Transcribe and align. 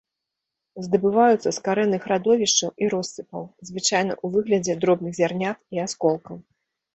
Здабываюцца 0.85 1.43
з 1.43 1.51
карэнных 1.67 2.07
радовішчаў 2.11 2.71
і 2.85 2.87
россыпаў, 2.93 3.43
звычайна 3.69 4.13
ў 4.23 4.27
выглядзе 4.37 4.73
дробных 4.83 5.13
зярнят 5.21 5.59
і 5.77 5.85
асколкаў. 5.85 6.35